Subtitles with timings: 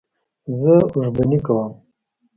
[0.59, 1.71] زه اوښبهني کوم.